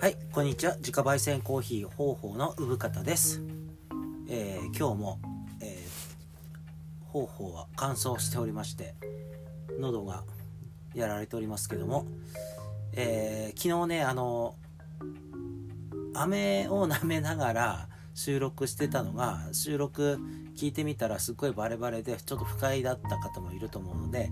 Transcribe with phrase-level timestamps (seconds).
[0.00, 0.76] はい、こんにちは。
[0.76, 3.42] 自家焙煎コーヒー方法の産方です。
[4.28, 5.18] えー今日も、
[5.60, 8.94] えー方法は乾燥しておりまして、
[9.80, 10.22] 喉が
[10.94, 12.06] やられておりますけども、
[12.92, 14.54] えー昨日ね、あの、
[16.14, 20.20] 飴を舐めながら収録してたのが、収録
[20.56, 24.30] 聞いてみたらすっごいバレバレで、ちょっと不快だった方もいると思うので、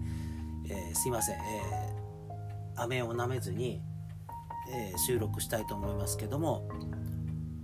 [0.68, 3.82] えーすいません、えー飴を舐めずに、
[4.72, 6.68] えー収録したいと思いますけども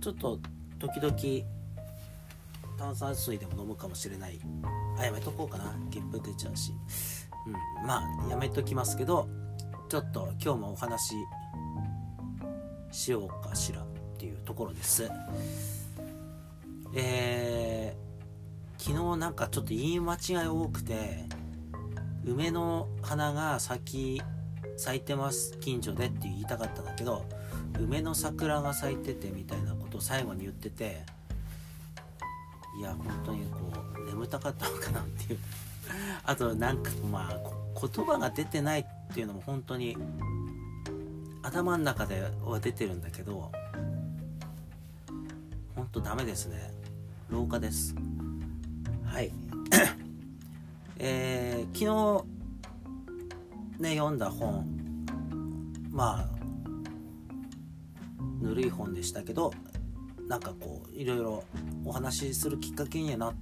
[0.01, 0.39] ちょっと
[0.79, 1.15] 時々
[2.77, 4.39] 炭酸水でも飲むかもしれない。
[4.97, 5.73] あやめとこうかな。
[5.89, 6.73] ゲップ出ちゃうし、
[7.47, 7.49] う
[7.83, 9.27] ん、まあやめときますけど
[9.89, 11.15] ちょっと今日もお話
[12.91, 13.85] ししようかしらっ
[14.17, 15.09] ていうところです。
[16.95, 18.03] えー
[18.75, 21.23] 昨日なんかちょっと言い間違い多くて
[22.25, 24.21] 梅の花が咲き
[24.77, 27.25] 咲いてます近所でって言いたかったんだけど
[27.79, 31.03] 梅の桜が咲いててみたいなことを最後に言ってて
[32.79, 33.59] いや本当にこ
[33.97, 35.39] う眠たかったのかなっていう。
[36.25, 37.39] あとなんかまあ
[37.79, 39.97] 言葉が出てないっていうのも本当に
[41.41, 43.51] 頭の中では出てるんだけど
[45.75, 46.71] 本当ダメですね。
[47.29, 47.95] 廊下です。
[49.05, 49.31] はい。
[50.97, 52.42] えー昨日
[53.79, 54.65] ね読んだ本。
[55.91, 56.43] まあ
[58.41, 59.53] ぬるい本でしたけど
[60.27, 61.43] なんかこういろいろ
[61.85, 63.33] お話しするきっかけにはな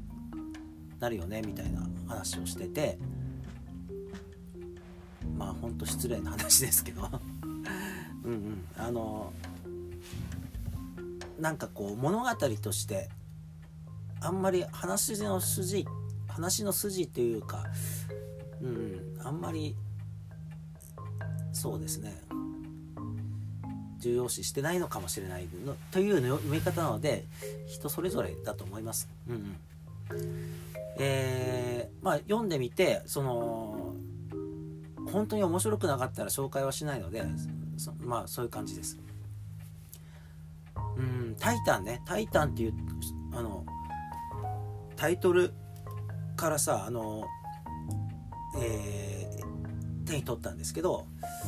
[0.99, 2.99] なるよねみたいな話をしてて
[5.37, 7.09] まあほんと失礼な話ですけど。
[8.23, 8.65] うんうん。
[8.77, 9.33] あの
[11.39, 12.29] なんかこう物語
[12.61, 13.09] として
[14.19, 15.87] あんまり話の筋
[16.27, 17.65] 話の筋っていうか
[18.61, 19.17] うん。
[19.23, 19.75] あんまり
[21.53, 22.21] そうですね
[23.99, 27.25] 重要視してないのかもしれないのというの読み方なので
[27.67, 29.09] 人それぞれだと思います。
[29.27, 29.55] うんうん
[30.97, 33.93] えーまあ読んでみてその
[35.11, 37.23] 本当に面白くなかったら紹介はしないので
[37.99, 38.99] まあそういう感じです。
[40.97, 42.73] うん「タイタン」ね「タイタン」っていう
[43.33, 43.65] あの
[44.95, 45.53] タイトル
[46.35, 47.23] からさあの
[48.59, 51.05] えー手に取ったんですけど「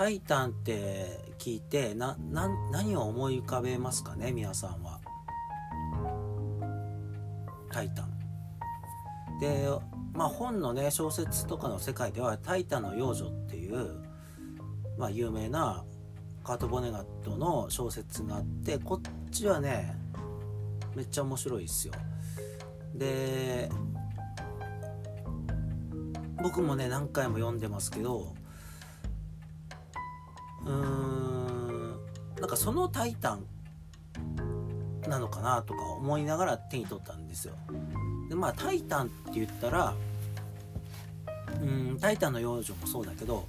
[0.00, 4.98] タイタン」って聞いてなな何を思い浮かべますかね皆さんは。
[7.70, 9.38] タイタン。
[9.40, 9.68] で
[10.14, 14.02] まあ本のね小説とかの世界では「タイタンの幼女」っていう、
[14.96, 15.84] まあ、有名な
[16.44, 19.94] カート・ボネガットの小説があってこっちはね
[20.96, 21.92] めっちゃ面白いですよ。
[22.94, 23.70] で
[26.42, 28.39] 僕もね何回も読んでますけど
[30.66, 31.90] うん
[32.40, 33.44] なんかその「タイタン」
[35.08, 37.54] なのかなとか思いながら手に取ったんですよ。
[38.28, 39.94] でまあ「タイタン」って言ったら
[41.60, 43.46] うん「タイタンの幼女」もそうだけど、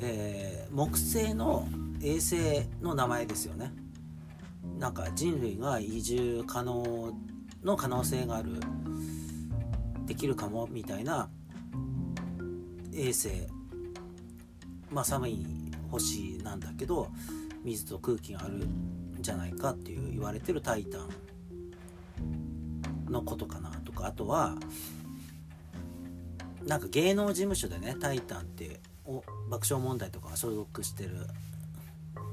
[0.00, 1.66] えー木星の
[2.00, 2.36] 衛星
[2.80, 3.72] の名前ですよね。
[4.78, 7.12] なんか人類が移住可能
[7.62, 8.52] の可能性がある
[10.06, 11.28] できるかもみたいな
[12.92, 13.30] 衛星
[14.90, 15.46] まあ寒い
[15.90, 17.08] 星なんだけど
[17.64, 21.10] 水と空気があるんじゃないかっていう言われてるタイタン
[23.10, 24.06] のことかなとか。
[24.06, 24.56] あとは
[26.66, 31.26] なんか芸能事務所でね「タイタン」ってお爆笑問題とかが所属してる。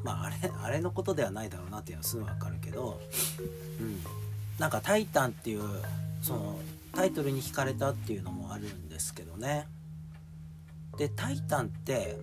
[0.03, 2.99] まああれあれのことではないだろうなっていうのはすぐ分かるけど、
[3.79, 3.99] うん、
[4.59, 5.63] なんか「タイタン」っていう
[6.21, 6.59] その
[6.93, 9.67] タイトルに惹かれたっていうのもあるんですけどね。
[10.97, 12.17] で「タイタン」って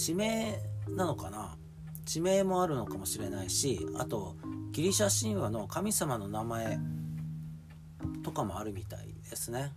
[0.00, 1.58] 地名なのかな？
[2.06, 4.34] 地名もあるのかもしれないしあと
[4.72, 6.78] ギリシャ神話の神様の名前
[8.24, 9.74] とかもあるみたいですね。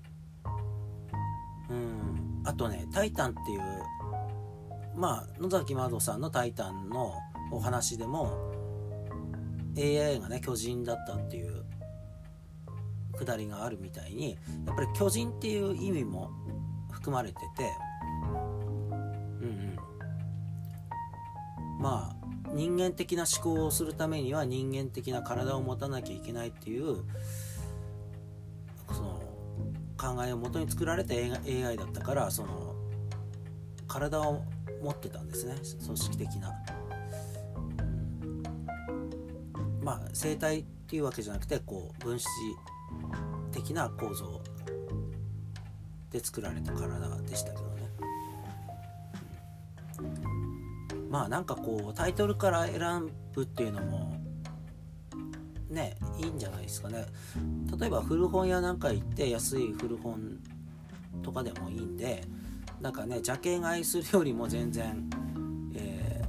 [1.69, 2.41] うん。
[2.45, 3.61] あとね「タイタン」っていう
[4.95, 7.15] まあ野崎まどさんの「タイタン」の
[7.51, 8.31] お話でも
[9.77, 11.65] AI がね巨人だったっていう
[13.17, 16.31] くだりがあるみたいにやっぱり巨人っていう意味も
[16.91, 17.69] 含まれてて
[19.41, 19.72] うんうん。
[21.83, 27.03] まあ人間的な思考をするためには人間的な体を持たなきゃいけないっていう
[28.87, 29.21] その
[29.97, 32.73] 考えをもとに作られた AI だったからその
[33.85, 34.43] 体を
[34.81, 35.55] 持ってたんですね。
[35.85, 36.53] 組織的な、
[39.81, 42.25] まあ生態っていうわけじゃなくてこう分子
[43.51, 44.41] 的な構造
[46.11, 47.89] で作られた体でしたけどね、
[51.13, 54.19] まあなんかこうタイトルから選ぶっていうのも
[55.69, 57.05] ねいいんじゃないですかね。
[57.79, 60.39] 例えば古本屋なんか行って安い古本
[61.21, 62.23] とかでもいいんで
[62.81, 65.07] なんかねジャケ買いするよりも全然、
[65.75, 66.23] え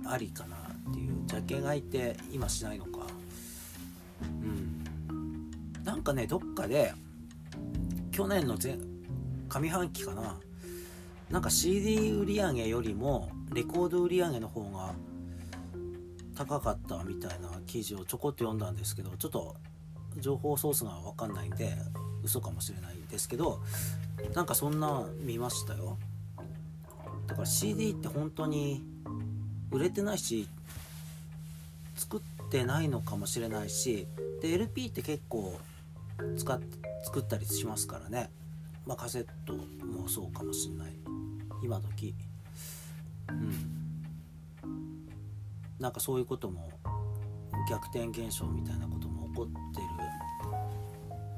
[0.00, 1.14] ー、ありかなっていう。
[1.26, 3.00] ジャケ買いって今しないのか。
[4.22, 5.84] うん。
[5.84, 6.94] なんかねどっかで
[8.10, 8.78] 去年の前
[9.50, 10.38] 上半期かな。
[11.28, 14.94] なんか CD 売り上げよりもレコード売り上げの方が
[16.36, 19.56] 高かったみたいな記事をちょこっと読んだんですけどちょっと
[20.18, 21.76] 情報ソースが分かんないんで
[22.22, 23.60] 嘘かもしれないですけど
[24.34, 25.98] なんかそんな見ましたよ。
[27.26, 28.84] だから CD って本当に
[29.70, 30.48] 売れてないし
[31.96, 34.06] 作ってないのかもしれないし
[34.42, 35.58] で LP って結構
[36.36, 36.60] 使っ
[37.04, 38.30] 作ったりしますからね。
[38.86, 39.54] まあカセット
[39.84, 40.92] もそうかもしんない。
[41.62, 42.14] 今時。
[43.30, 43.52] うん。
[45.78, 46.70] なんかそういうことも
[47.68, 49.86] 逆転現象みたいなことも起こってる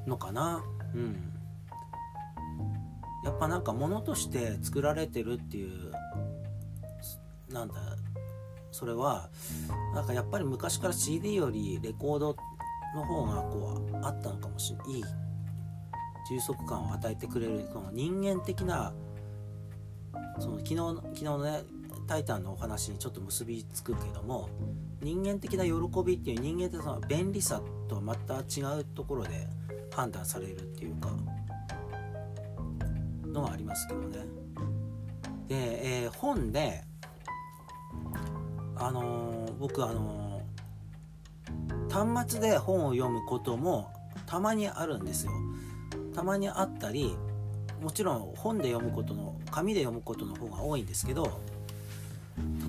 [0.06, 0.62] のかな。
[0.94, 1.32] うん。
[3.24, 5.92] やっぱなんか物として作られてるっていう
[7.50, 7.74] なんだ
[8.70, 9.28] それは
[9.94, 12.36] なんかやっぱり昔から CD よりレコード
[12.94, 15.00] の方がこうあったのかもしれない。
[15.00, 15.04] い
[16.28, 18.92] 充足感を与えてくれるこの人間的な
[20.38, 21.62] その昨日昨日のね
[22.08, 24.48] 「タイタン」のお話にちょっと結びつくけども
[25.00, 25.72] 人間的な喜
[26.04, 29.46] びっていう人間ってその便利さとはまた違うところで
[29.94, 31.10] 判断されるっていうか
[33.26, 34.26] のはありますけどね。
[35.46, 36.82] で、えー、本で
[38.76, 43.92] あのー、僕あのー、端末で本を読むことも
[44.26, 45.32] たまにあるんですよ。
[46.14, 47.16] たまにあったり
[47.80, 51.40] もちろん本で読むことの紙で読むことの方が多いんですけど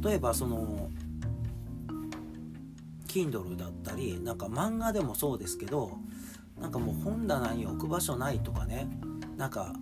[0.03, 0.89] 例えばその
[3.07, 5.97] Kindle だったりなんか漫画でもそうですけど
[6.59, 8.87] なんかもう本棚に置く場所ないとかね
[9.37, 9.73] なんか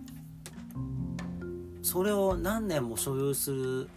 [1.82, 3.88] それを何年も所有する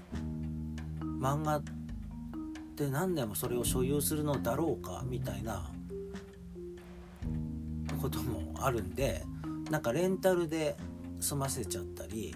[1.20, 1.64] 漫画っ
[2.76, 5.70] て何年もそれを所有するのだろうかみたいな
[8.02, 9.24] こともあるんで
[9.70, 10.76] なんかレンタルで
[11.20, 12.36] 済ませちゃったり、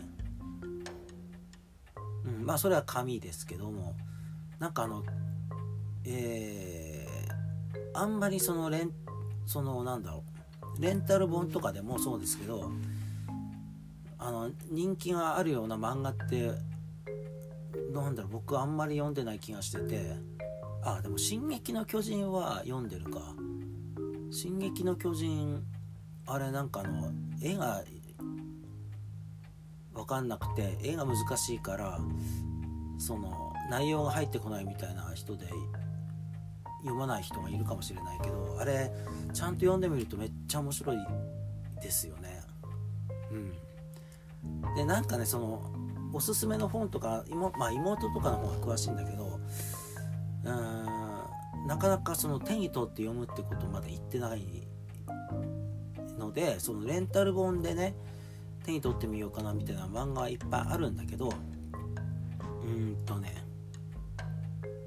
[2.25, 3.95] うん、まあそれは紙ですけども。
[4.59, 5.03] なんかあの
[6.05, 8.91] えー、あんまりそのレン
[9.45, 10.23] そのなんだろ
[10.77, 10.81] う。
[10.81, 12.69] レンタル本とかでもそうですけど
[14.17, 16.51] あの人気があるような漫画って
[17.93, 20.35] なんだろう僕あんまり読んでない気がしてて。
[20.87, 23.19] あでも「進撃の巨人」は読んでるか
[24.29, 25.65] 「進撃の巨人」
[26.27, 27.11] あれなんかあの
[27.41, 27.83] 絵が
[29.95, 31.99] 分かんなくて絵が難しいから
[32.97, 35.47] その内容が入ってこないみたいな人で
[36.81, 38.91] 読まない人がいるかもしれないけどあれ
[39.33, 40.97] ちゃんと読んでみるとめっちゃ面白い
[41.81, 42.41] ですよね。
[43.31, 44.75] うん。
[44.75, 45.71] でなんかねその
[46.13, 49.39] おすすめの本とか妹,、まあ、妹とかの方が詳しいんだけど
[50.43, 54.67] うーんなかなかその手に取って読むってことまで言ってない
[56.17, 57.95] のでそのレンタル本でね
[58.65, 61.31] 手に取ってみようかなみたいな漫画はいっぱいあるんだけど
[62.63, 63.43] うんとね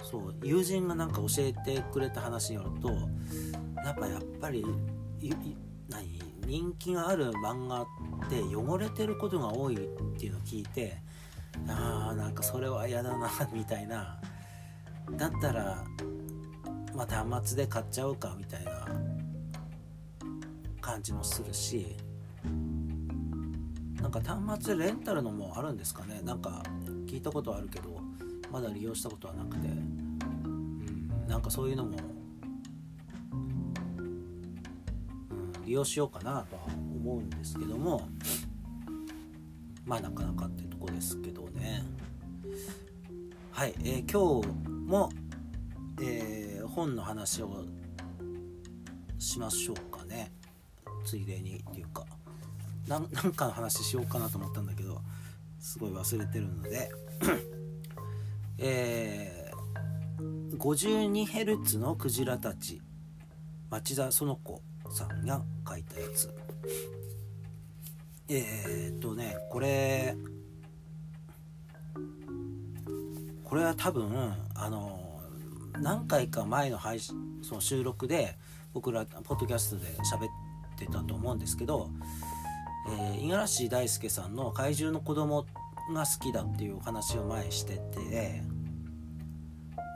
[0.02, 2.90] そう友人がなんか教えてくれた話によると
[3.84, 4.64] やっぱやっぱり
[5.88, 7.86] 何人気がある漫画っ
[8.28, 9.78] て汚れてることが多いっ
[10.18, 10.98] ていうのを聞いて
[11.68, 14.20] あーなんかそれは嫌だなみたいな。
[15.16, 15.84] だったら
[16.94, 18.86] まあ端末で買っちゃおうかみたいな
[20.80, 21.96] 感じもするし
[24.00, 26.20] なんか端末レンタルのもあるんですかね？
[26.22, 26.62] なんか
[27.06, 28.00] 聞いたことあるけど
[28.50, 31.98] まだ利用したことはなくて、うん、なんかそういうのも、
[33.32, 33.72] うん、
[35.66, 38.08] 利用しようかなとは思うんですけども
[39.84, 41.84] まあなかなかってとこですけどね。
[43.50, 44.48] はい、えー、今日
[44.86, 45.10] も、
[46.00, 47.64] えー、本の話を
[49.18, 50.30] しましょうかね。
[51.04, 52.06] ついでにっていうか。
[52.88, 55.00] なんかの話しようかなと思ったんだけど
[55.60, 56.90] すごい忘れてるので。
[58.60, 62.82] えー、52Hz のクジラたち。
[63.70, 66.34] 町田園子さんが書いたやつ。
[68.28, 70.14] えー、っとねこれ
[73.42, 75.22] これは多分あの
[75.80, 78.36] 何回か前の配信その収録で
[78.74, 81.88] 僕らポッドキャストで喋ってたと思うんですけど
[82.90, 85.46] え五十嵐大輔さんの「怪獣の子供
[85.92, 88.42] が好きだっていうお話を前してて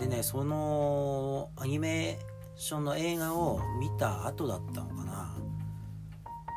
[0.00, 5.34] でねそのアニメーションの映画を見た後だったのかな。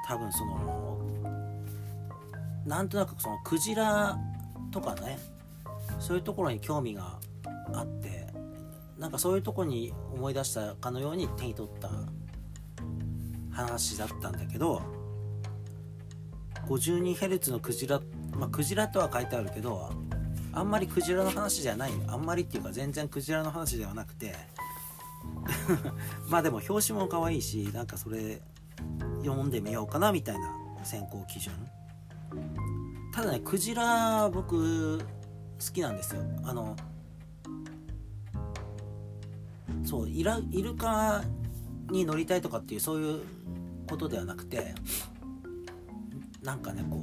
[0.08, 1.00] 多分その
[2.66, 4.18] なんとなくそのクジラ
[4.72, 5.18] とかね
[6.00, 7.20] そういうところに興味が
[7.74, 8.28] あって
[9.00, 11.90] なんかそういうとこに思い出したかのように手に取った
[13.52, 14.82] 話だったんだけど
[16.68, 18.02] 52Hz のクジラ
[18.38, 19.92] まあクジラとは書いてあるけど
[20.54, 24.36] あんまりクジラの話じゃないあんまりっていうか全然クジラの話ではなくて
[26.30, 28.42] まあでも表紙も可愛いしなんかそれ
[29.24, 30.50] 読んでみようかなみたいな
[30.84, 31.54] 選考基準。
[33.14, 35.06] ただねクジラ僕好
[35.74, 36.22] きなんですよ。
[36.44, 36.76] あの
[39.84, 41.24] そうイライルカ
[41.90, 43.22] に乗りたいとかっていうそういう
[43.88, 44.74] ことではなくて
[46.46, 47.02] なんかねこ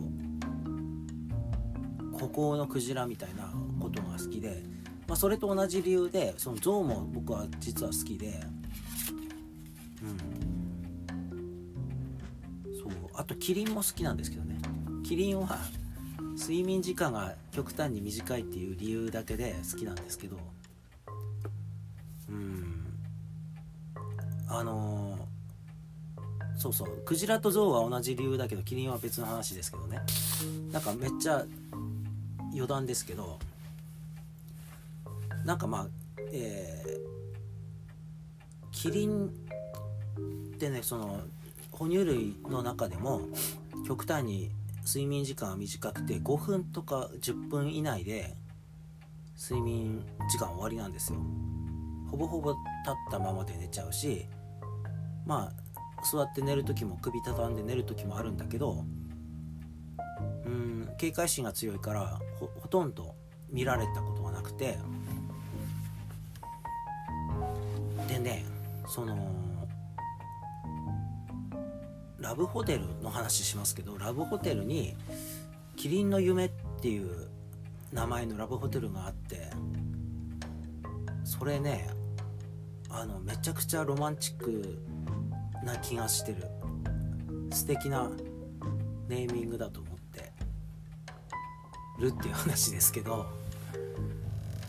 [2.14, 4.62] う孤高のクジラみたいなことが好きで、
[5.08, 8.40] まあ、それと同じ理由でその象も僕は実は好きで
[10.02, 10.18] うん。
[12.76, 12.92] そう。
[13.14, 14.60] あとキリンも好きなんですけどね。
[15.04, 15.58] キリンは
[16.38, 20.38] 睡眠時間が極端に短いっていう理由だけで好きなんですけど。
[22.28, 22.84] うん。
[24.48, 24.91] あのー、
[26.62, 27.02] そうそう。
[27.04, 29.98] クジラとゾウは同じ理由だけどキリンは別の話ですけどね。
[30.70, 31.44] なんかめっちゃ
[32.52, 33.40] 余談ですけど
[35.44, 35.86] なんかまあ
[36.30, 41.20] えー、キリンってねその
[41.72, 43.22] 哺乳類の中でも
[43.84, 44.52] 極端に
[44.86, 48.36] 睡眠時間が短くて5分とか10分以内で
[49.36, 51.18] 睡眠時間終わりなんですよ。
[52.08, 54.26] ほぼほぼ立ったままで寝ちゃうし
[55.26, 55.61] まあ
[56.04, 58.84] 座って寝る時も首畳んで寝る時もあるんだけど
[60.44, 63.14] うん警戒心が強いからほとんど
[63.50, 64.78] 見られたことがなくて。
[68.08, 68.44] でね
[68.86, 69.16] その
[72.18, 74.94] ラブホテルの話しますけどラブホテルに
[75.76, 77.28] 「キリンの夢」っていう
[77.92, 79.50] 名前のラブホテルがあって
[81.24, 81.88] それね
[82.88, 84.78] あのめちゃくちゃロマンチック
[85.64, 86.44] な気がしてる。
[87.50, 88.10] 素敵な
[89.08, 90.32] ネーミングだと思って。
[91.98, 93.26] るっていう話ですけど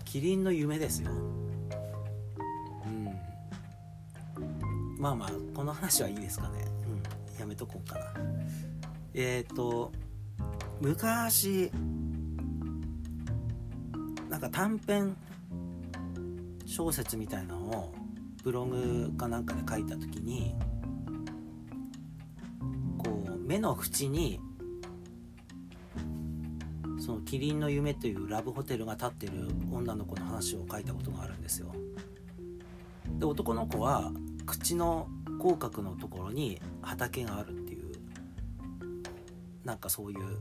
[0.06, 1.10] キリンの夢ですよ。
[1.12, 3.06] うん。
[5.00, 6.66] まあまあこの話はいいですかね。
[7.36, 7.40] うん。
[7.40, 8.06] やめとこうかな。
[9.16, 9.92] えっ、ー、と
[10.80, 11.72] 昔
[14.30, 15.18] なんか短編
[16.68, 17.94] 小説みたいなのを
[18.44, 20.56] ブログかなんかで書いた時に
[23.54, 24.40] 目の縁に
[27.00, 31.72] その「キリンの夢」というラブホテルが建ってる女の子の話を書いたことがあるんですよ。
[33.20, 34.12] で男の子は
[34.48, 35.08] 口の
[35.40, 37.92] 口角のところに畑があるっていう
[39.64, 40.40] なんかそういう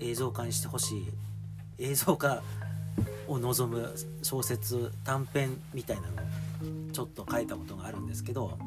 [0.00, 1.12] 映像化にしてほしい
[1.78, 2.42] 映像化
[3.28, 8.58] を望む小説短編みたいなのをちょっと書いたことがあるんですけど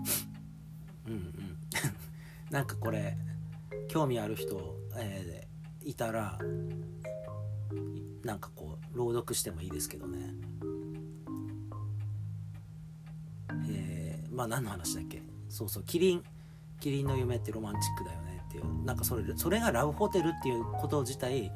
[2.51, 3.15] なんかこれ
[3.87, 6.37] 興味ある人、えー、いたら
[8.23, 10.33] なんかこう朗読してもいいですけどね。
[13.69, 15.21] えまあ何の話だっけ？
[15.47, 16.23] そうそうキリン
[16.79, 18.83] キリンの夢ってロマンチックだよねっていう。
[18.83, 21.51] なんかそれそれがラブホテルっていうこと自体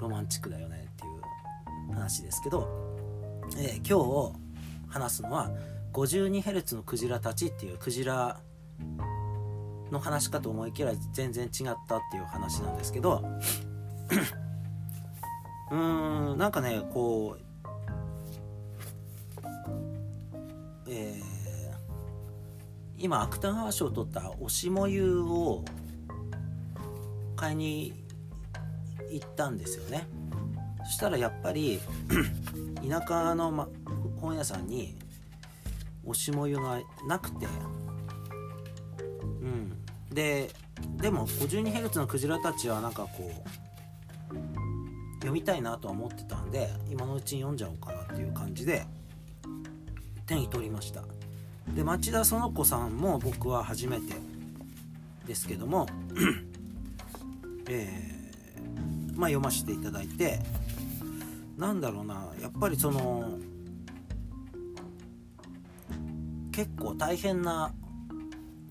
[0.00, 1.08] ロマンチックだよねってい
[1.90, 2.68] う話ですけど、
[3.58, 4.38] えー、今日
[4.88, 5.50] 話すのは
[5.92, 8.40] 52Hz のクジラたちっていうクジラ
[9.90, 13.22] の話かと思いきや全然違ったっていう話なんですけど
[15.70, 17.42] うーんなんかねこう
[20.88, 21.40] えー
[23.02, 25.64] 今芥川賞を取ったおしもゆを
[27.34, 27.94] 買いに
[29.10, 30.06] 行ったんですよね。
[30.84, 31.80] そしたらやっぱり
[32.86, 33.68] 田舎の、ま、
[34.20, 34.98] 本屋さんに
[36.04, 37.46] おしもゆがなくて
[40.12, 40.50] で
[40.96, 44.34] でも 52Hz のクジラたちはなんかこう
[45.16, 48.86] 読みたいなとは思ってたんで今のうちに読んじゃおうかなっていう感じで
[50.26, 51.02] 手に取りました。
[51.74, 54.14] で町田園子さんも僕は初めて
[55.26, 55.86] ですけども
[57.68, 60.40] えー、まあ読ませていただいて
[61.56, 63.38] なんだろうなやっぱりその
[66.50, 67.72] 結構大変な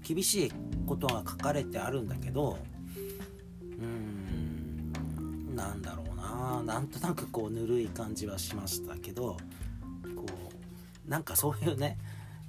[0.09, 0.51] 厳しい
[0.87, 2.57] ことが書かれてあるんだけど
[3.79, 4.91] うん
[5.55, 6.63] なんだろうな。
[6.63, 9.37] なんとなくこうぬるい感じはしましたけど
[10.15, 10.25] こ
[11.07, 11.99] うなんかそういうね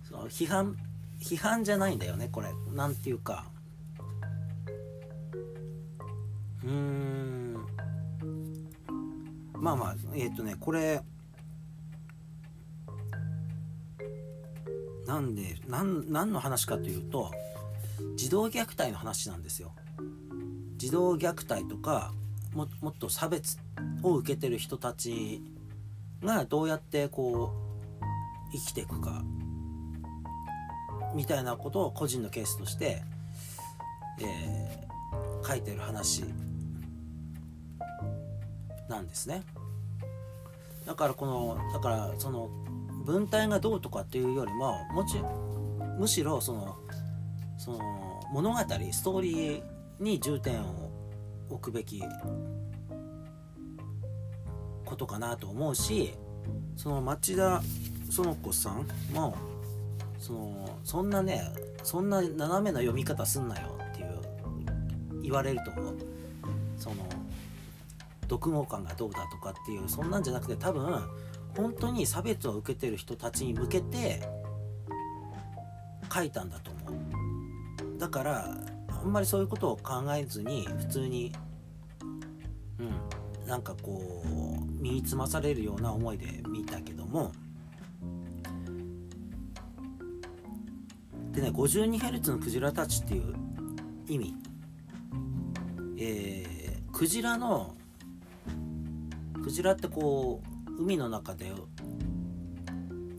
[0.09, 0.75] その批判
[1.21, 2.49] 批判じゃないんだよねこれ。
[2.73, 3.45] なんていうか。
[6.64, 7.67] うーん。
[9.52, 11.02] まあまあえっ、ー、とねこれ
[15.07, 17.31] なんでなん何の話かというと
[18.16, 19.73] 児童虐待の話なんですよ。
[20.76, 22.12] 児童虐待とか
[22.54, 23.59] ももっと差別
[24.02, 25.42] を受けてる人たち
[26.23, 27.52] がどうやってこ
[28.00, 28.04] う
[28.52, 29.23] 生きていくか
[31.14, 33.02] みたいなことを個人のケースとして、
[34.21, 36.25] えー、書いてる話
[38.88, 39.42] なんですね。
[40.87, 42.49] だからこのだからその
[43.04, 45.19] 文体がどうとかっていうよりももち
[45.99, 46.76] むしろその
[47.61, 47.79] その
[48.33, 49.62] 物語ストーリー
[50.00, 50.90] に重点を
[51.50, 52.02] 置くべき
[54.87, 56.14] ことかなと思うし
[56.75, 57.61] その町田
[58.11, 59.37] 園子さんも
[60.19, 61.52] そのそんなね
[61.83, 65.95] そんな斜めな読み方すんなよっていう言われると思う。
[66.79, 66.97] その
[68.23, 70.99] 読後感がどうだとかっていうそんなんじゃなくて多分
[71.55, 74.23] 本当に差別を受けてる人たちに向けて
[76.11, 76.80] 書いたんだと思う。
[78.00, 78.57] だから
[78.88, 81.33] あんまりそういうことを考えずに普通に
[82.78, 82.83] う
[83.45, 87.30] んなんかこう身につまされるような思いで見たけども。
[91.33, 93.35] でね 52Hz のクジラたちっていう
[94.09, 94.35] 意味。
[95.99, 97.76] えー、クジラの
[99.45, 101.52] クジラってこう海の中で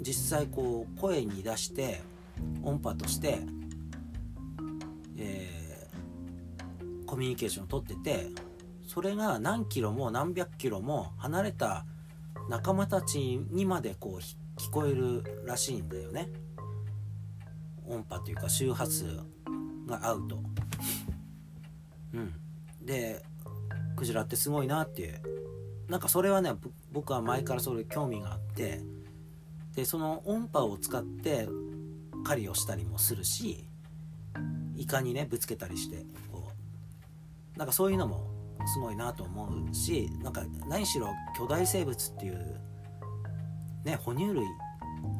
[0.01, 2.01] 実際こう声に出して
[2.63, 3.39] 音波として、
[5.17, 8.29] えー、コミュニケーションをとってて
[8.87, 11.85] それが何キロも何百キロも離れた
[12.49, 16.29] 仲間たちにまでこう聞こえるらしいんだよね。
[17.87, 19.05] 音波というか周波数
[19.87, 20.39] が合うと。
[22.13, 22.33] うん。
[22.81, 23.23] で
[23.95, 25.21] クジラってすごいなっていう。
[25.87, 26.53] なんかそれはね
[26.91, 28.81] 僕は前からそれ興味があって。
[29.75, 31.47] でその音波を使って
[32.25, 33.70] 狩りをしたりもするし。
[34.75, 36.51] イカにねぶつけたりしてこう。
[37.57, 38.27] なんかそういうのも
[38.65, 42.59] すごいなと思うしなんか何しろ巨大生物っていう
[43.83, 44.45] ね哺乳類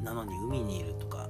[0.03, 1.29] なのに海にいるとか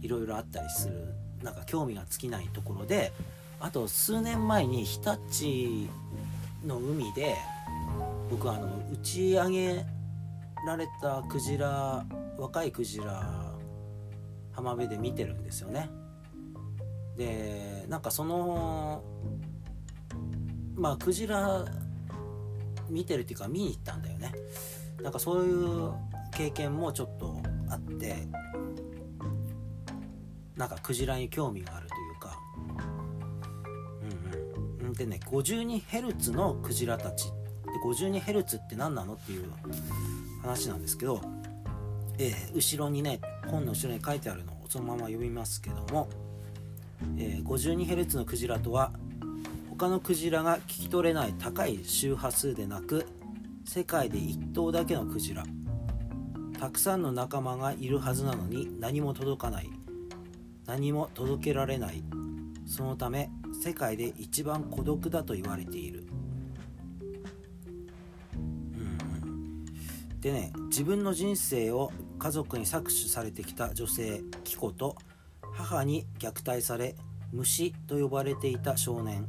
[0.00, 3.12] いろいろあったりするなんか興味が尽きないところで
[3.60, 5.88] あと数年前に日立
[6.66, 7.36] の海で
[8.30, 9.84] 僕あの打ち上げ
[10.66, 12.04] られたクジラ
[12.38, 13.54] 若いクジラ
[14.52, 15.90] 浜辺で見てるんですよね。
[17.20, 19.04] でなんかその
[20.74, 21.66] まあクジラ
[22.88, 24.32] 見てるっていうか見に行ったんだよね。
[25.02, 25.92] なんかそういう
[26.32, 28.26] 経験もちょっとあって
[30.56, 32.38] なんかクジラに興味があるというか。
[34.80, 34.92] うんうん。
[34.94, 37.32] でね 52Hz のクジラたちで
[37.84, 39.52] 52Hz って何なのっていう
[40.40, 41.20] 話なんですけど、
[42.16, 46.08] えー、後ろにね本の後ろに書いてあるのをそのまま読みますけども、
[47.18, 48.92] え、52Hz のクジラとは
[49.68, 53.06] 他のクジラが聞き取れない高い周波数でなく
[53.64, 55.44] 世界で1頭だけのクジラ。
[56.58, 59.70] たくさんの仲間がいるはずなのに何も届かない。
[60.66, 62.02] 何も届けられない。
[62.66, 63.30] そのため
[63.62, 66.04] 世界で一番孤独だと言われている。
[68.34, 70.20] うん。
[70.20, 74.96] でね自分の人生を家族に搾取されてきた女性キコと
[75.70, 76.96] 母に虐待され
[77.32, 79.28] 虫と呼ばれていた少年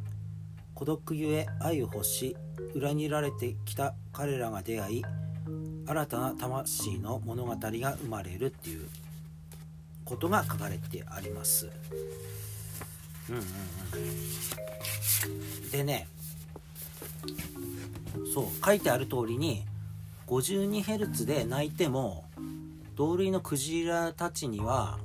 [0.73, 2.36] 孤独ゆえ愛を欲し
[2.73, 5.06] 裏切られてきた彼らが出会い
[5.86, 8.88] 新たな魂の物語が生まれるっていう
[10.04, 11.69] ことが書かれてあります。
[13.30, 13.41] うんうん
[15.62, 16.08] うん、でね
[18.34, 19.63] そう書いてある通りに
[20.25, 22.25] 52Hz で鳴いても
[22.95, 24.97] 同類のクジラたちには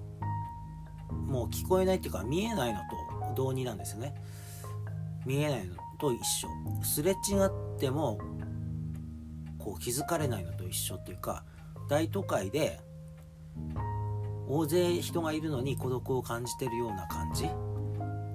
[1.11, 4.15] もう聞こえないっていうか見えないのと同義なんですよね。
[5.25, 6.49] 見えないのと一緒。
[6.85, 7.15] すれ違
[7.47, 8.19] っても
[9.59, 11.45] こう気づかれないのと一緒っていうか
[11.89, 12.81] 大都会で
[14.49, 17.49] 大勢人がいるのに孤独を感じてるような感じ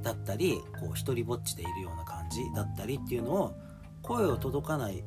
[0.02, 3.56] だったりこう一人ぼっちでいるような感じだったりっていうのを
[4.02, 5.04] 声を届かない。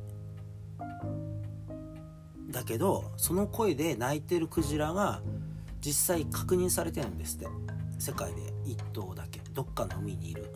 [2.49, 5.21] だけどその声で鳴いてるクジラが
[5.85, 7.47] 実際確認されてるんですって。
[7.99, 8.55] 世界で。
[8.65, 9.39] 1頭だけ。
[9.55, 10.51] どっかの海にいる、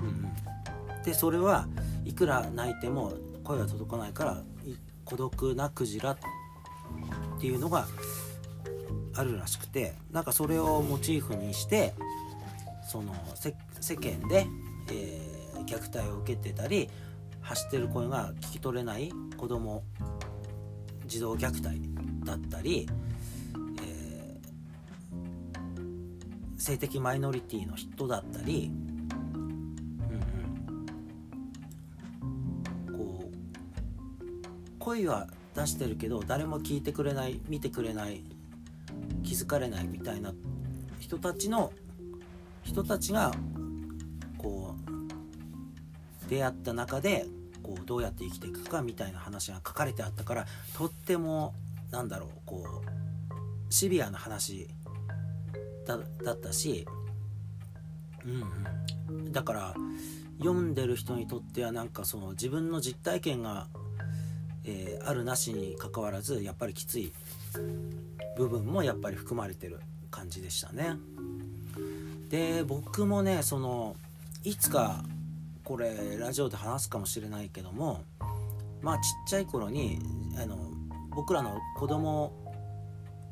[0.00, 1.68] うんうん、でそれは
[2.04, 3.12] いくら鳴いても
[3.44, 4.42] 声が届かないから
[5.04, 6.18] 孤独なクジラっ
[7.40, 7.86] ていうのが
[9.14, 11.94] あるらしくてなんかそれをモチーフにして
[12.88, 13.14] その
[13.80, 14.46] 世間で、
[14.90, 16.90] えー、虐待を受けてたり
[17.40, 19.84] 発してる声が聞き取れない子供
[21.06, 21.80] 児童虐待
[22.24, 22.88] だったり、
[26.66, 28.72] 性的マイノリティの人だったり、
[30.08, 30.26] うん
[32.88, 38.24] うん、こう声は出してるけど誰も聞いてくれない見てくれない
[39.22, 40.34] 気づかれないみたいな
[40.98, 41.72] 人たちの
[42.64, 43.32] 人たちが
[44.36, 47.26] こう出会った中で
[47.62, 51.54] こうどうやって生きていくかみたいな話が書かれてあったからとっても
[51.92, 52.82] なんだろうこ
[53.70, 54.68] うシビアな話
[55.86, 56.86] だだったし、
[59.08, 59.74] うん、だから
[60.38, 63.68] 読んでる人にとってはなんかその自分の実体験が、
[64.64, 67.12] えー、あるなしにかかわらずやっぱりきつい
[68.36, 70.96] 部分もやっぱり含まれてる感じでしたね。
[72.28, 73.96] で僕もねその
[74.42, 75.04] いつか
[75.64, 78.02] これラジオで話すかもしれないけども
[78.82, 79.98] まあちっちゃい頃に
[80.36, 80.58] あの
[81.10, 82.32] 僕らの子供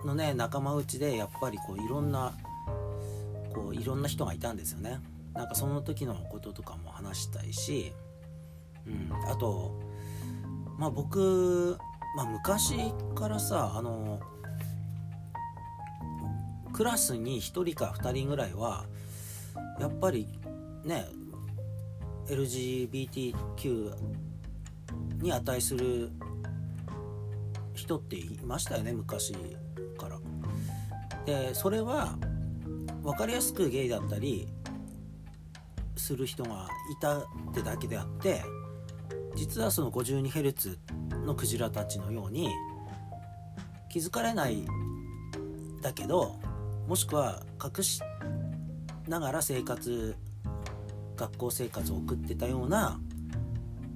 [0.05, 2.33] のね仲間内でやっぱりこういろんな
[3.55, 5.01] こういろんな人がいたんですよね。
[5.35, 7.93] なんかその時のこととかも話したいし、
[8.87, 9.81] うん、あと
[10.79, 11.77] まあ僕、
[12.17, 12.77] まあ、昔
[13.15, 14.21] からさあの
[16.73, 18.85] クラスに1人か2人ぐらいは
[19.81, 20.29] やっぱり
[20.85, 21.07] ね
[22.29, 23.95] LGBTQ
[25.21, 26.11] に値する
[27.75, 29.35] 人っていましたよね昔
[29.99, 30.19] から。
[31.27, 32.19] でそれは
[33.05, 34.49] 分かりやすくゲイだったり
[35.95, 38.43] する人がいたってだけであって
[39.37, 40.79] 実はその 52Hz
[41.27, 42.49] のクジラたちのように
[43.91, 44.65] 気づかれない
[45.83, 46.39] だけど
[46.89, 48.01] もしくは隠し
[49.07, 50.17] ながら生活
[51.17, 52.99] 学校生活を送ってたような、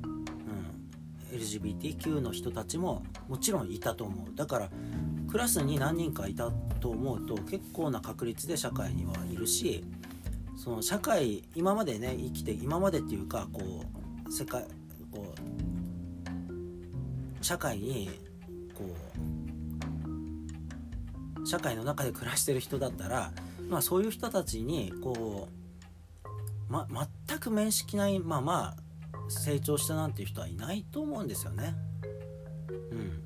[0.04, 4.34] うん、LGBTQ の人たちももちろんいたと思う。
[4.34, 4.70] だから
[5.30, 9.84] クラスに何人かいたと思うと結構な確率で社会にはいるし
[10.56, 13.84] その社会今までね生きて今までっていうかこ
[14.26, 14.64] う世界
[15.12, 15.34] こ
[17.40, 18.10] う社会に
[18.74, 18.84] こ
[21.44, 23.32] う社会の中で暮らしてる人だったら、
[23.68, 25.48] まあ、そういう人たちにこ
[26.68, 26.86] う、ま、
[27.26, 28.76] 全く面識ないまま
[29.28, 31.74] 成長したなんていう人はいないと思うんですよね。
[32.90, 33.24] うん、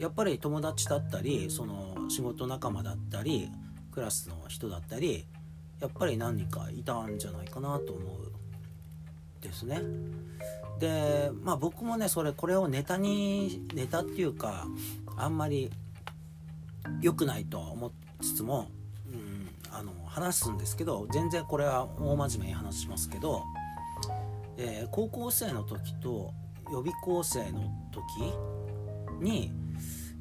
[0.00, 3.50] やっぱり友達だったりその仕事仲間だったり
[3.92, 5.26] クラスの人だったり
[5.78, 8.32] やっぱり何人かいたんじゃないかなと思う
[9.42, 9.80] ですね。
[10.78, 14.66] でまあ僕もねそれこれをネタにネタっていうか
[15.16, 15.70] あんまり
[17.02, 18.70] 良くないとは思いつつも、
[19.06, 23.42] うん、あの話すんですけど全然これは大真面目に話しますけど、
[24.56, 26.32] えー、高校生の時と
[26.72, 28.04] 予備校生の時
[29.20, 29.52] に、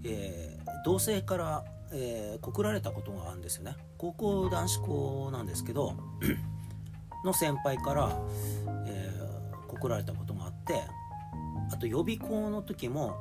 [0.04, 3.76] えー、同性から、えー、告られたことがあるんですよね。
[3.98, 5.96] 高校男子校なんですけど
[7.26, 8.18] の先輩から、
[8.88, 10.82] えー、告られたことがあって
[11.72, 13.18] あと予備校の時も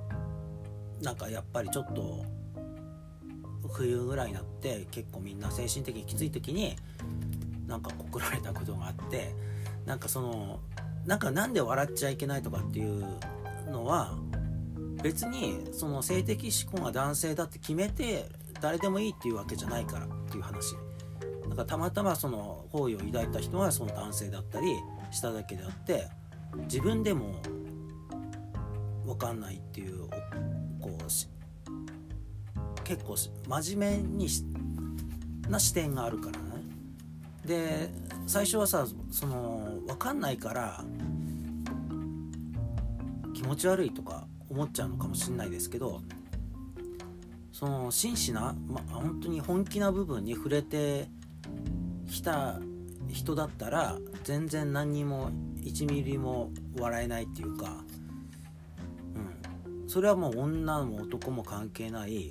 [1.02, 2.24] なんかやっぱりちょっと
[3.72, 6.76] 冬ぐらいになって結構みんな精神的にきつい時に
[7.66, 9.34] なんか告られたことがあって
[9.84, 10.60] なんかその
[11.06, 13.04] なんかなんで笑っちゃいけないとかっていう
[13.70, 14.14] のは
[15.02, 18.28] 別にその性的指向が男性だって決めて
[18.60, 20.74] 誰でもいいっていうわけじゃないからっていう話。
[21.48, 24.66] だからたまたまその好意を抱いた人はその男性だったり
[25.10, 26.08] しただけであって
[26.64, 27.40] 自分でも
[29.06, 30.08] 分かんないっていう
[30.80, 34.28] こう結構真面目に
[35.48, 36.44] な視点があるからね。
[37.44, 37.90] で
[38.26, 40.84] 最初はさその分かんないから
[43.34, 46.02] 気持ち悪いとか思っちゃうのかもしれないですけど
[47.52, 51.08] その真摯な、ま、本当に本気な部分に触れて
[52.08, 52.60] きた
[53.08, 55.30] 人だったら全然何にも
[55.62, 57.84] 1ミリも笑えないっていうか、
[59.66, 62.30] うん、それはもう女も男も関係ない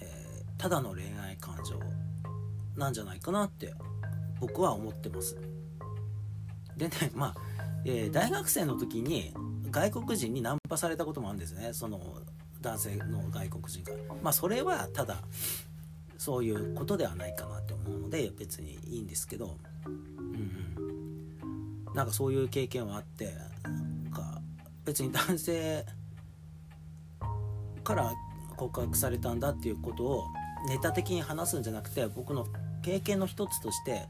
[0.00, 1.80] えただの恋愛感情
[2.76, 3.72] なんじゃないかなって
[4.40, 5.36] 僕は思ってます。
[6.76, 7.34] でねまあ、
[7.86, 9.32] えー、大学生の時に
[9.70, 11.72] 外国人にナンパされたこともあるんですね。
[11.72, 12.00] その
[12.60, 13.92] 男性の外国人が。
[14.22, 15.18] まあそれはただ
[16.18, 19.56] そういうことではないかなって思うので別にいいんですけど。
[19.86, 19.94] うん
[21.88, 21.94] うん。
[21.94, 23.32] なんかそういう経験はあって
[23.64, 24.40] なんか
[24.84, 25.86] 別に男性
[27.82, 28.12] から
[28.56, 30.24] 告白されたんだっていうことを
[30.68, 32.46] ネタ的に話すんじゃなくて僕の
[32.82, 34.06] 経験の一つとして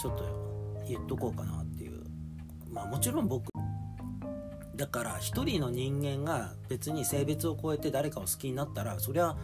[0.00, 0.24] ちょっと
[0.88, 2.04] 言っとこうかなっていう。
[2.72, 3.53] まあもちろん僕
[4.76, 9.36] だから一人の人間が別に性別を超えて誰かを好きになったらそりゃ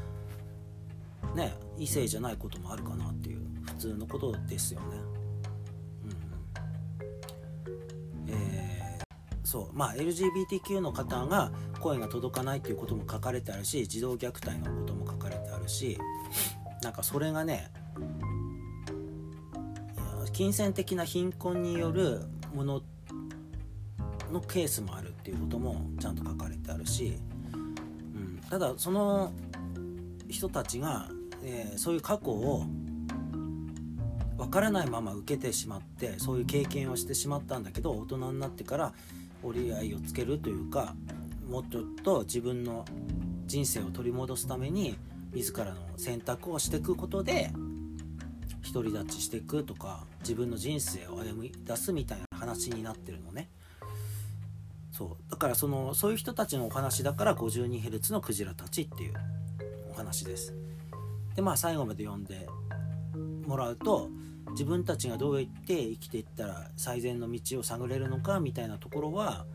[1.35, 4.87] ね異性じゃないこともあるかなっていう普通のことですよね。
[8.27, 15.97] うん、えー、そうまあ LGBTQ の方が声が届かないっていうことも書かれてあるし児童虐待のことも書かれてあるし
[16.83, 17.71] なんかそれがね
[20.33, 22.23] 金銭的な貧困による
[22.55, 22.83] もの
[24.33, 27.17] のケースもあるていうこともちゃんと書かれてあるし、
[27.55, 29.33] うん、ただその
[30.29, 31.09] 人たちが、
[31.45, 32.65] えー、そういう過去を
[34.37, 38.93] 分からないまま受けてしまってそういう経験をしてしまったんだけど大人になってから
[39.43, 40.95] 折り合いをつけるというか
[41.49, 42.85] もっとと自分の
[43.47, 44.97] 人生を取り戻すために
[45.33, 47.53] 自らの選択をしていくことで
[48.73, 53.49] 独り立ちしていくとか自分の人生を歩み出すみたいな話になってるのね。
[55.01, 55.31] そう。
[55.31, 59.15] だからそのそういう人たちのお話だから 52Hz のクジラたちっていう
[59.91, 60.55] お話です。
[61.35, 62.47] でまあ最後まで読んで
[63.47, 64.11] もらうと
[64.51, 69.47] 自分たちがどうやって生きていったら最善の道を探れるのかみたいなところは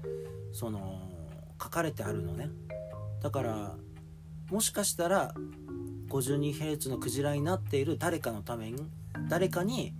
[0.51, 1.12] その
[1.62, 2.49] 書かれてあるのね。
[3.21, 3.75] だから
[4.49, 5.36] もしかしたら
[6.10, 8.89] 52Hz のクジラになっている誰かのために
[9.29, 9.93] 誰かに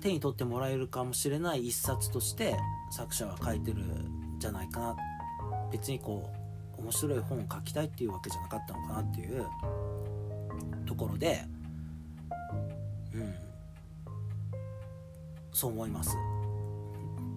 [0.00, 2.56] 手に取ってもらえるかもしれない一冊として
[2.90, 3.84] 作者は書いてる
[4.38, 4.96] じゃないかな。
[5.70, 6.30] 別にこ
[6.78, 9.46] う面白い本を書きたいっていうわけじゃなかったのかなっていう
[10.86, 11.44] ところで
[13.14, 13.34] うん。
[15.52, 16.16] そう思います。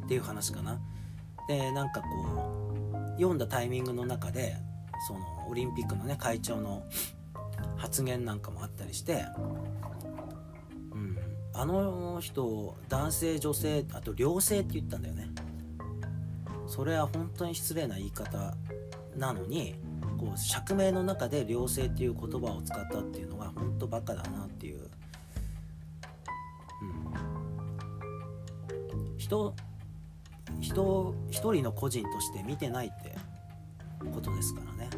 [0.05, 0.79] っていう話かな。
[1.47, 2.07] でなんかこ
[2.93, 4.55] う読んだタイミングの中で
[5.07, 6.83] そのオリンピックのね会長の
[7.77, 9.25] 発言なんかもあったりして
[10.91, 11.17] うん。
[11.53, 15.29] あの人男性女性あと両性って言ったんだよね。
[16.71, 18.55] それは本当に失礼な言い方
[19.17, 19.75] なのに
[20.17, 24.89] こう釈明の中で両性っていう言葉を使ったっていうのが本当バカだなっていう、
[28.81, 29.53] うん、人
[30.61, 33.17] 人一人の個人として見てないって
[34.09, 34.89] ことですからね。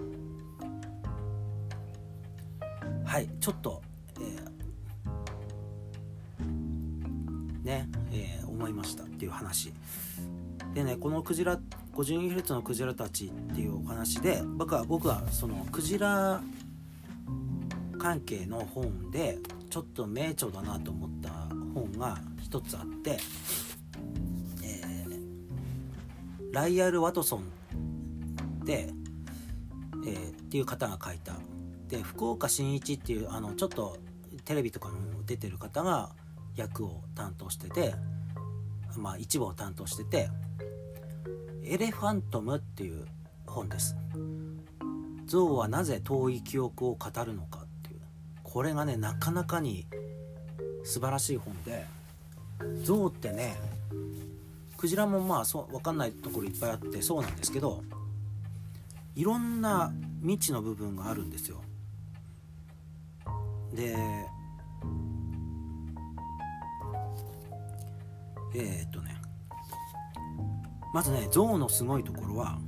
[3.03, 3.81] はいちょっと
[4.21, 4.37] え
[7.67, 9.73] ね、えー、思いましたっていう話。
[10.73, 11.59] でねこのクジラ
[11.93, 16.41] 52Hz のクジラたちっていうお話で僕は僕はそのクジラ
[17.99, 19.37] 関係の本で
[19.69, 21.29] ちょっと名著だなと思った
[21.73, 23.17] 本が一つあって、
[24.63, 28.89] えー、ライアル・ワトソンで、
[30.05, 31.35] えー、っていう方が書いた。
[31.87, 33.97] で福岡伸一っていうあのちょっと
[34.45, 36.09] テレビとかにも出てる方が
[36.55, 37.93] 役を担当してて
[38.97, 40.29] まあ一部を担当してて
[41.65, 43.05] 「エレファントム」っていう
[43.47, 43.95] 本です。
[45.25, 48.01] 象はなぜ遠い記憶を語るのかっていう。
[48.43, 49.87] これがねなかなかに
[50.83, 51.85] 素晴らしい本で
[52.83, 53.55] 象ってね
[54.77, 57.83] クジラもまあそう分かんないところいっぱいあってそうなんですけど
[59.15, 61.61] いろんな未知の部分があるんですよ。
[63.73, 63.95] で
[68.55, 69.12] えー、っとね
[70.93, 72.59] まずね象のすごいところは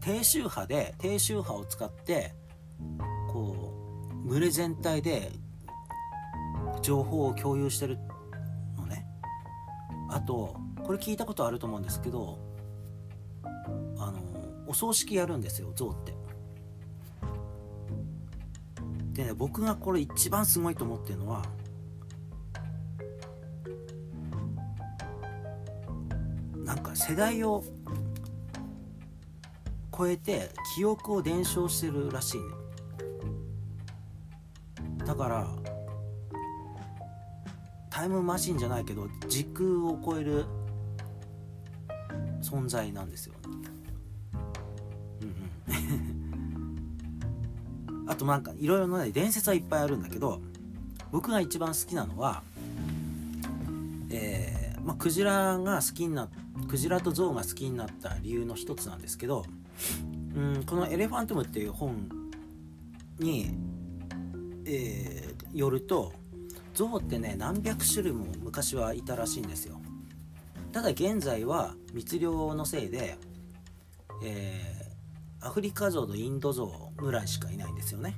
[0.00, 2.34] 低周波で低周波を使って
[3.32, 3.72] こ
[4.26, 5.32] う群れ全体で
[6.82, 7.98] 情報を共有してる
[8.76, 9.06] のね。
[10.10, 12.38] あとこれ聞いたことあると思うんですけど
[13.98, 14.20] あの
[14.66, 16.14] お葬式やるんですよ象って。
[19.14, 21.42] でね僕がこれ一番すごいと思ってるのは
[27.06, 27.62] 世代を
[29.94, 32.44] 超えて記憶を伝承してるらしいね。
[35.04, 35.46] だから
[37.90, 40.46] タイムマシンじゃないけど時空を超える
[42.40, 43.40] 存在なんですよね。
[45.20, 45.34] うん
[45.74, 45.76] う
[48.06, 48.08] ん。
[48.08, 50.40] あとなんかいろいろな、伝説はいっぱいあるんだけど
[51.12, 52.42] 僕が一番好きなのは
[54.08, 59.44] えー、まあ、クジラが好きになってクジラとゾウが好きになった理由の一つなんですけど
[60.34, 62.08] うんこの「エレファントム」っていう本
[63.18, 63.50] に、
[64.64, 66.12] えー、よると
[66.74, 69.80] ゾウってね何百種類も昔はいたらしいんですよ。
[70.72, 73.16] ただ現在は密漁のせいで、
[74.24, 78.16] えー、アフリカゾウとインドゾウぐらいしかいないんですよね。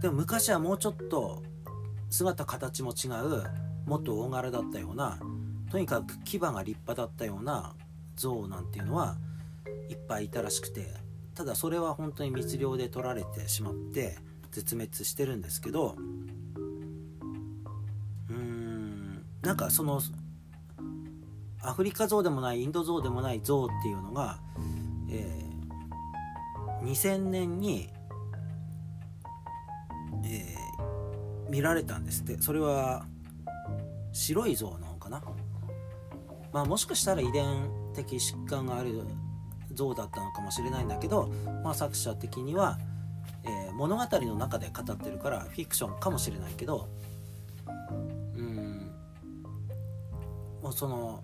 [0.00, 1.42] でも昔はもうちょっと
[2.08, 3.44] 姿形も違う
[3.86, 5.18] もっと大柄だったような
[5.70, 7.74] とにかく牙が立派だったような
[8.16, 9.16] 象なんていうのは
[9.88, 10.86] いっぱいいたらしくて
[11.34, 14.18] ただそれは本当に密漁で取られてしまって
[14.50, 15.96] 絶滅してるんですけど
[18.28, 20.00] うーんなんかその
[21.62, 24.40] アフリカゾウでもないインドゾウでもないゾウっていうのが、
[25.10, 27.90] えー、2000年に、
[30.24, 32.40] えー、見られたんですって。
[32.40, 33.06] それは
[34.12, 34.89] 白いゾウなの
[36.52, 39.04] まあもしかしたら遺伝的疾患がある
[39.72, 41.30] ゾウだったのかもしれないんだけど、
[41.62, 42.78] まあ、作者的には、
[43.44, 46.88] えー、物語の中で語ってるからフィクションかもしれないけど
[48.34, 48.90] うん
[50.62, 51.22] もうその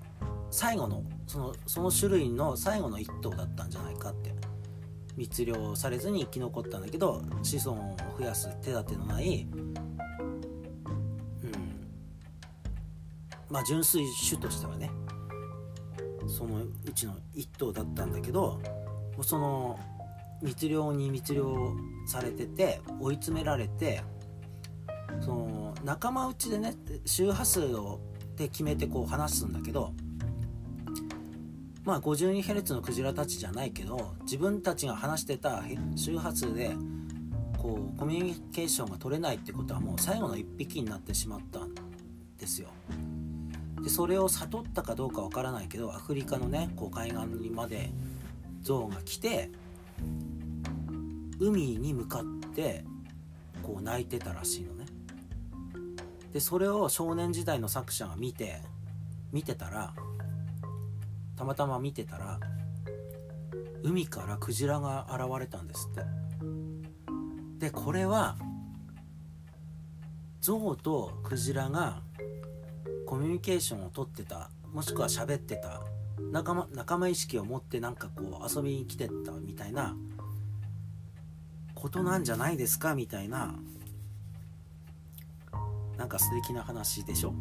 [0.50, 4.32] 最後のそのその種類の最後の一頭だったんじゃないかって
[5.16, 9.74] 密漁されずに生き残ったんだけど子孫を増やす手立てのないうん
[13.50, 14.90] まあ純粋種としてはね。
[16.36, 18.60] そのうちの一頭だったんだけど
[19.22, 19.80] その
[20.42, 21.74] 密漁に密漁
[22.06, 24.02] されてて追い詰められて
[25.22, 26.74] その仲間内でね
[27.06, 28.00] 周波数を
[28.36, 29.94] で決めてこう話すんだけど
[31.84, 35.62] まあ 52Hz のクジラたちじゃないけど自分たちが話してた
[35.94, 36.76] 周波数で
[37.56, 41.74] こうコミュニケーションが取れないってことはもう最後の1匹になってしまったん
[42.36, 42.68] ですよ。
[43.86, 47.92] でそれを悟ったかどうかわからないけどアフリカのねこう海岸にまで
[48.60, 49.48] 象が来て
[51.38, 52.84] 海に向かって
[53.62, 54.86] こう泣いてたらしいのね。
[56.32, 58.60] でそれを少年時代の作者が見て
[59.30, 59.94] 見てたら
[61.36, 62.40] たまたま見てたら
[63.84, 66.02] 海からクジラが現れたんですって。
[67.58, 68.36] でこれは
[70.40, 72.02] 象とクジラが
[73.06, 75.80] コミュニケーションをとってたもしくは喋ってた
[76.32, 79.96] 仲間仲間意識を持ってなんかこう遊びに来てたみたいな
[81.74, 83.54] ことなんじゃないですかみたいな
[85.96, 87.32] なんか素敵な話でしょ。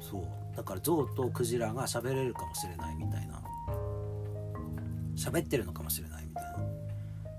[0.00, 0.56] そう。
[0.56, 3.42] だから象とクジラが喋れるかもしれないみたいな。
[5.14, 6.58] 喋ってるのかもしれないみたいな。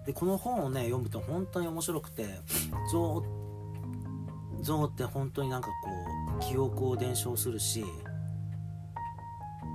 [0.06, 2.40] でこの本をね読むと本当に面白くて
[2.92, 3.24] 象
[4.64, 5.74] 象って本当になんかこ
[6.38, 7.86] う記憶を伝承するし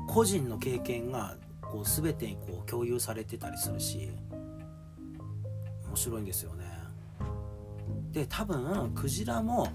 [0.08, 4.10] 個人の経験がこう全てにこう共有されてたりするし
[5.86, 6.64] 面白いんですよね。
[8.10, 9.68] で多分クジラも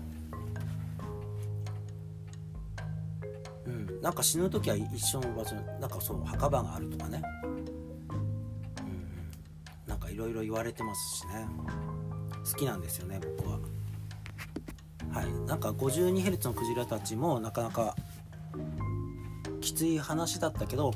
[3.66, 7.22] うんなんか死ぬ時は一緒の場所なんかそう墓場があるとかね。
[7.84, 9.88] うん。
[9.88, 11.48] なんかいろいろ言われてますしね。
[12.44, 13.60] 好きなんですよね僕は。
[15.14, 15.48] はい。
[15.48, 17.96] なんか 52Hz のクジラたちもなかなか
[19.62, 20.94] きつい話だったけど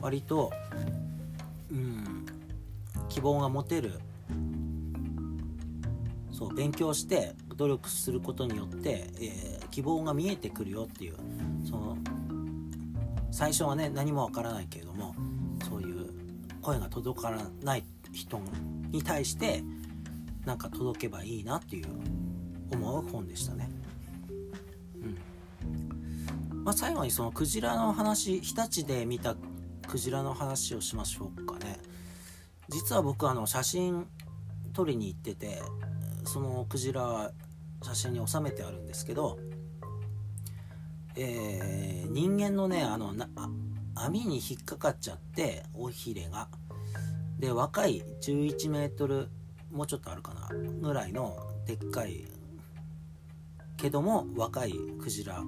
[0.00, 0.52] 割と
[1.70, 2.26] うん
[3.08, 4.00] 希望が持てる
[6.32, 11.14] そう勉強して努力することによって、えー、希望が見えてくるよっていう
[11.64, 11.96] その
[13.30, 15.14] 最初はね何もわからないけれども
[15.68, 16.10] そういう
[16.60, 18.40] 声が届かない人
[18.90, 19.62] に対して
[20.44, 21.86] なんか届けばいいなっていう
[22.72, 23.70] 思う本でしたね。
[26.52, 26.64] うん。
[26.64, 29.36] まあ、最後にそのクジラの話日立で見た
[29.88, 31.78] クジラの話をしましょうかね。
[32.68, 34.06] 実は僕あの写真
[34.72, 35.60] 撮りに行ってて
[36.24, 37.32] そのクジラ
[37.82, 39.38] 写真に収めてあるんですけど、
[41.16, 43.28] えー、人間のねあのな
[43.94, 46.48] 網に引っかかっちゃって尾ひれが。
[47.38, 49.28] で若い11メートル
[49.72, 50.48] もうちょっとあるかな
[50.80, 52.24] ぐらいのでっかい
[53.82, 55.42] けども若いクジラ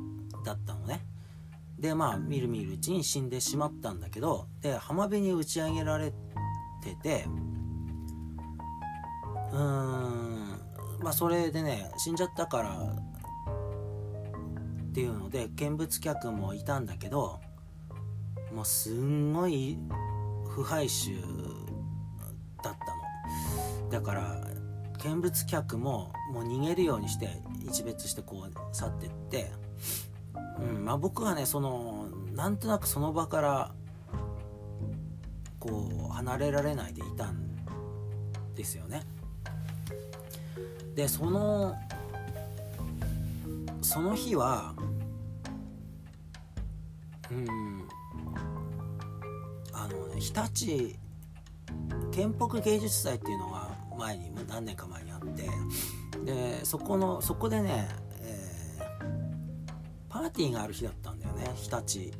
[0.45, 1.07] だったのね。
[1.78, 6.12] でまあみるみるうちに死んでしまったんだけどで浜辺に打ち上げられ
[6.82, 7.26] てて
[9.53, 10.61] うーん
[11.01, 12.70] まあそれでね死んじゃったから
[14.91, 17.41] っていうので見物客もいたんだけど
[18.53, 19.78] もうすんごい
[20.49, 21.12] 腐敗臭
[22.62, 22.78] だった
[23.82, 23.91] の。
[23.91, 24.45] だから
[25.05, 29.51] 見物客ももう逃げるようにして一別してこう去ってって、
[30.61, 33.75] うんまあ、僕はねそのなんとなくその場から
[35.59, 37.39] こう離れられないでいたん
[38.55, 39.03] ですよね。
[40.95, 41.75] でその
[43.83, 44.75] その日は
[47.31, 47.89] うん
[49.73, 50.97] あのね日立
[52.12, 55.49] 県北芸術祭っていうのが前に何年か前にあって
[56.25, 57.89] でそこのそこでね、
[58.20, 58.93] えー、
[60.09, 62.12] パーティーがある日だったんだよね日立。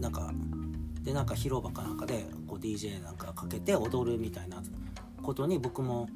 [0.00, 0.32] なんか
[1.02, 4.62] でなんか広場かなんかでこう DJ なんかかけて踊るみたいな
[5.22, 6.08] ことに僕も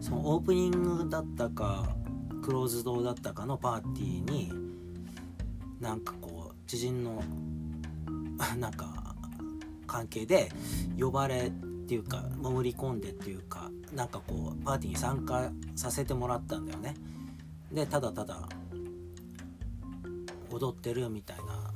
[0.00, 0.70] そのオープニン
[1.04, 1.88] グだったか
[2.42, 4.52] クローズドだったかのパーティーに
[5.80, 7.22] なんかこう知人の
[8.58, 9.14] なんか
[9.86, 10.48] 関係で
[10.98, 11.50] 呼ばれっ
[11.86, 13.61] ていうか潜り込んでっていうか
[13.94, 16.94] なんかこうパーティーに参加させてもらったんだよね。
[17.70, 18.48] でただただ
[20.50, 21.72] 踊ってるみたいな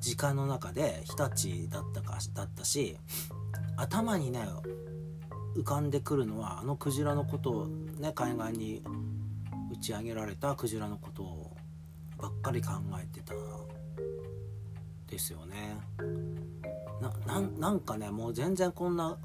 [0.00, 1.16] 時間の中で日
[1.48, 2.96] 立だったかだったし
[3.76, 4.46] 頭にね
[5.56, 8.82] 浮かんでくるのはあのクジラのことをね海岸に
[9.72, 11.56] 打ち上げられたクジラのことを
[12.18, 12.72] ばっかり考
[13.02, 13.34] えてた
[15.08, 15.76] ですよね。
[17.26, 19.16] ななんかねもう全然こんな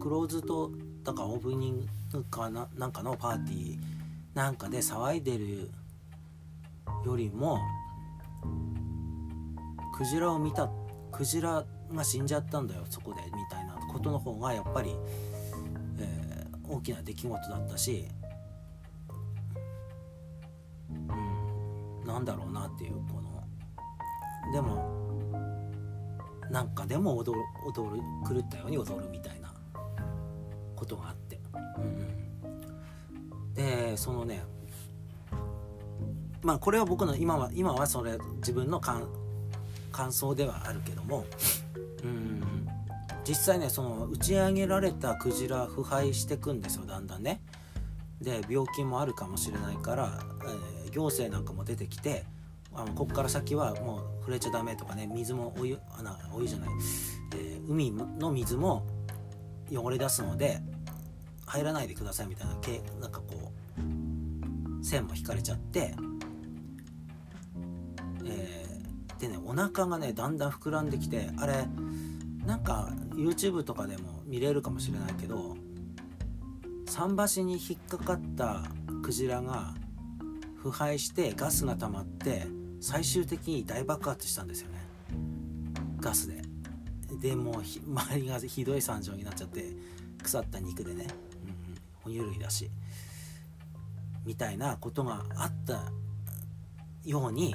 [0.00, 0.70] クローズと
[1.06, 3.78] だかオープニングかななんかのパーティー
[4.34, 5.70] なんかで騒いでる
[7.04, 7.60] よりも
[9.96, 10.68] クジラを見た
[11.12, 14.96] クジラが死んじゃったんだよそこでみたいなことの方がやっぱり、
[16.00, 18.08] えー、大きな出来事だったし
[20.90, 25.06] うんなんだろうなっていうこのでも
[26.50, 29.35] なんかでも踊る踊る狂ったように踊るみたいな。
[30.76, 31.40] ことがあって、
[31.78, 34.44] うん、でそのね
[36.42, 39.08] まあこれは僕の今は今はそれ自分の感
[40.10, 41.24] 想ではあるけども
[42.04, 42.66] うん。
[43.26, 47.40] 実際ねその打ち上げられたクジラ腐敗してくんですよだんだんね。
[48.20, 50.20] で病気もあるかもしれないから、
[50.86, 52.24] えー、行政なんかも出てきて
[52.72, 56.68] あのこっから先はもう触れちゃダメとかね水もお湯あなお湯じゃない、
[57.34, 58.86] えー、海の水も
[59.70, 60.60] 汚れ出すので
[61.46, 63.52] 入らないでくださいみたいなけなんかこ
[64.80, 65.94] う線も引かれちゃって、
[68.24, 71.66] えー、でねお腹がねだんだん膨らんできてあれ
[72.44, 75.56] なんか YouTube とかでも見れるかもしれないけど
[76.86, 78.62] 桟橋に引っかかった
[79.02, 79.74] クジラが
[80.56, 82.46] 腐敗してガスが溜まって
[82.80, 84.78] 最終的に大爆発したんですよね。
[86.00, 86.45] ガスで。
[87.20, 89.64] でもう周りがひどい惨状になっちゃって
[90.22, 91.06] 腐った肉でね、
[91.46, 92.70] うん、哺乳類だし。
[94.26, 95.92] みたいなことがあった
[97.04, 97.54] ように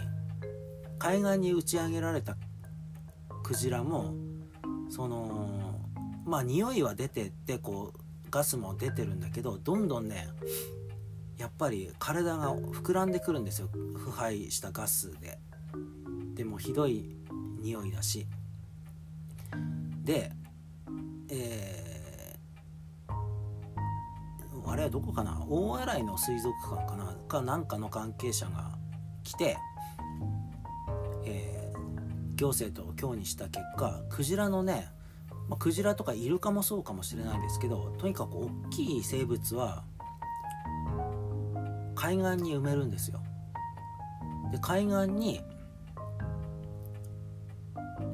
[0.97, 2.37] 海岸に打ち上げられた
[3.43, 4.13] クジラも
[4.89, 5.75] その
[6.25, 7.99] まあ匂いは出てってこう
[8.29, 10.29] ガスも出てるんだけどどんどんね
[11.37, 13.69] やっぱり体が膨らんでくるんですよ。
[13.95, 15.39] 腐敗したガスで。
[16.35, 17.17] でもひどい
[17.59, 18.27] 匂いだし。
[20.03, 20.31] で
[21.33, 25.45] えー、あれはどこかな？
[25.47, 27.15] 大洗の水族館かな？
[27.29, 28.71] かなんかの関係者が
[29.23, 29.57] 来て、
[31.25, 34.89] えー、行政と協議した結果クジラのね、
[35.47, 39.85] まあ、クジラとかイルカもそうかもしれないですけどとにかく大きい生物は
[41.95, 43.21] 海岸に埋めるんですよ。
[44.51, 45.39] で海岸に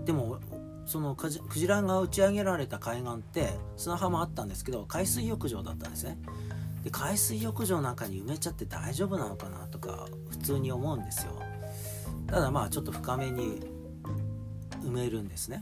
[0.05, 0.38] でも
[0.88, 6.17] そのクジラが打ち上げられた海岸って砂浜あったんですけど海水浴場だったんですね。
[6.85, 11.33] で海水浴場なんかに埋めちゃって大丈夫なのかなとか普通に思うんですよ。
[12.25, 13.59] ただまあちょっと深めに
[14.81, 15.59] 埋めるんですね。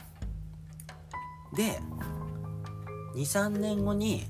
[1.56, 1.82] で
[3.16, 4.28] 23年後に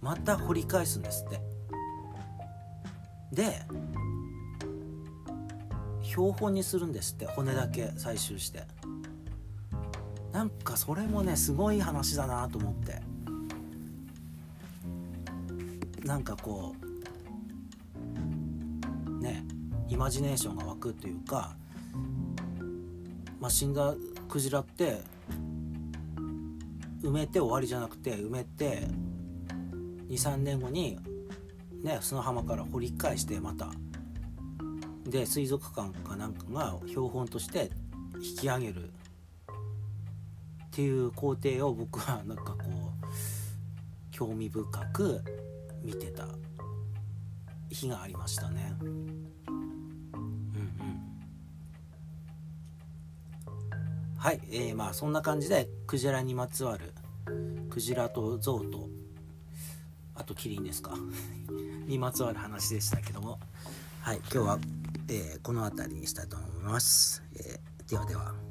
[0.00, 1.40] また掘り返すんですって。
[3.30, 3.60] で
[6.02, 7.26] 標本にするんですって。
[7.26, 8.77] 骨だけ採集して。
[10.32, 13.00] なんかそれもねすごい話だなと思って。
[16.04, 16.74] なんかこ
[19.10, 19.44] うね
[19.88, 21.54] イマジネーションが湧くというか、
[23.38, 23.94] まあ、死んだ
[24.28, 25.02] クジラって
[27.02, 28.88] 埋めて終わりじゃなくて埋めて
[30.08, 30.98] 23年後に
[31.82, 33.70] ね砂浜から掘り返してまた。
[35.04, 37.70] で水族館かなんかが標本として
[38.16, 38.90] 引き上げる
[40.78, 43.06] っていう工程を僕はなんかこう
[44.12, 45.20] 興味深く
[45.82, 46.28] 見てた
[47.68, 48.76] 日がありましたね。
[48.80, 49.18] うんうん
[54.16, 56.92] はい、えー、まあそんな感じでクジラにまつわる
[57.70, 58.88] クジラとゾウと
[60.14, 60.94] あとキリンですか
[61.88, 63.40] にまつわる話でしたけども
[64.02, 64.58] はい今日は、
[65.08, 68.47] えー、この辺りにしたいと思います、えーではでは。